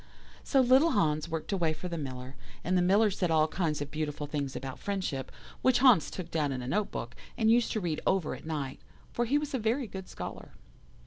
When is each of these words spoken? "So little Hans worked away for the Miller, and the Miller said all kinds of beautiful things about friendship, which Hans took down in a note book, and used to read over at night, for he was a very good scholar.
"So 0.43 0.61
little 0.61 0.93
Hans 0.93 1.29
worked 1.29 1.51
away 1.51 1.73
for 1.73 1.87
the 1.87 1.95
Miller, 1.95 2.35
and 2.63 2.75
the 2.75 2.81
Miller 2.81 3.11
said 3.11 3.29
all 3.29 3.47
kinds 3.47 3.81
of 3.83 3.91
beautiful 3.91 4.25
things 4.25 4.55
about 4.55 4.79
friendship, 4.79 5.31
which 5.61 5.77
Hans 5.77 6.09
took 6.09 6.31
down 6.31 6.51
in 6.51 6.63
a 6.63 6.67
note 6.67 6.89
book, 6.89 7.15
and 7.37 7.51
used 7.51 7.71
to 7.73 7.79
read 7.79 8.01
over 8.07 8.33
at 8.33 8.43
night, 8.47 8.79
for 9.13 9.25
he 9.25 9.37
was 9.37 9.53
a 9.53 9.59
very 9.59 9.85
good 9.85 10.09
scholar. 10.09 10.53